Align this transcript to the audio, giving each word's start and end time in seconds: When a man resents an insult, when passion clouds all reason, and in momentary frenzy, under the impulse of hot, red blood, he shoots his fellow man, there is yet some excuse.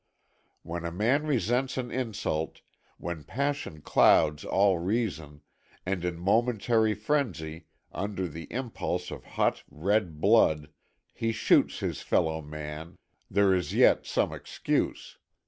When 0.63 0.83
a 0.83 0.91
man 0.91 1.27
resents 1.27 1.77
an 1.77 1.91
insult, 1.91 2.61
when 2.97 3.23
passion 3.23 3.81
clouds 3.81 4.43
all 4.43 4.79
reason, 4.79 5.43
and 5.85 6.03
in 6.03 6.17
momentary 6.17 6.95
frenzy, 6.95 7.67
under 7.91 8.27
the 8.27 8.51
impulse 8.51 9.11
of 9.11 9.23
hot, 9.37 9.61
red 9.69 10.19
blood, 10.19 10.71
he 11.13 11.31
shoots 11.31 11.81
his 11.81 12.01
fellow 12.01 12.41
man, 12.41 12.97
there 13.29 13.53
is 13.53 13.75
yet 13.75 14.07
some 14.07 14.33
excuse. 14.33 15.19